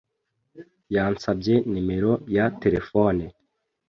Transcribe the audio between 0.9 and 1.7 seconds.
yansabye